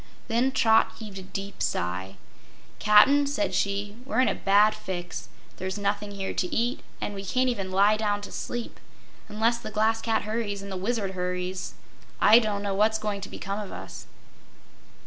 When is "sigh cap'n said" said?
1.61-3.53